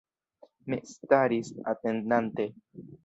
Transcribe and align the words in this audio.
Mi 0.73 0.79
staris, 0.93 1.51
atendante. 1.75 2.49